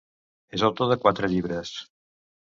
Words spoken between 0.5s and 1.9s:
És autor de quatre llibres.